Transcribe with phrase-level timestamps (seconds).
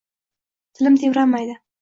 [0.79, 1.61] Tilim tebranmaydi